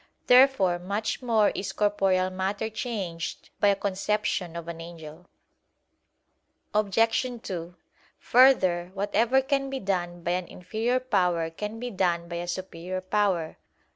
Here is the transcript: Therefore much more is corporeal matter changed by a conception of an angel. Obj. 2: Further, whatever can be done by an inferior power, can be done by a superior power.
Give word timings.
Therefore 0.25 0.79
much 0.79 1.21
more 1.21 1.49
is 1.51 1.73
corporeal 1.73 2.31
matter 2.31 2.71
changed 2.71 3.51
by 3.59 3.67
a 3.67 3.75
conception 3.75 4.55
of 4.55 4.67
an 4.67 4.81
angel. 4.81 5.27
Obj. 6.73 7.21
2: 7.43 7.75
Further, 8.17 8.89
whatever 8.95 9.43
can 9.43 9.69
be 9.69 9.79
done 9.79 10.23
by 10.23 10.31
an 10.31 10.47
inferior 10.47 10.99
power, 10.99 11.51
can 11.51 11.77
be 11.79 11.91
done 11.91 12.27
by 12.27 12.37
a 12.37 12.47
superior 12.47 12.99
power. 12.99 13.57